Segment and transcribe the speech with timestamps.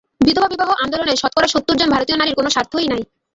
[0.21, 3.01] বিধবাবিবাহ-আন্দোলনে শতকরা সত্তর জন ভারতীয় নারীর কোন স্বার্থই নাই।